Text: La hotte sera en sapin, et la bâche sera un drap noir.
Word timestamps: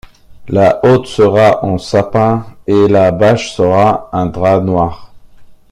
La 0.57 0.63
hotte 0.83 1.05
sera 1.05 1.59
en 1.63 1.77
sapin, 1.77 2.43
et 2.65 2.87
la 2.87 3.11
bâche 3.11 3.53
sera 3.53 4.09
un 4.11 4.25
drap 4.25 4.63
noir. 4.63 5.11